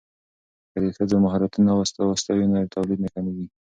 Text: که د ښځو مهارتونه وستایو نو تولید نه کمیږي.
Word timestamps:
که 0.71 0.77
د 0.83 0.87
ښځو 0.97 1.15
مهارتونه 1.23 1.71
وستایو 1.73 2.49
نو 2.51 2.71
تولید 2.75 2.99
نه 3.05 3.09
کمیږي. 3.15 3.45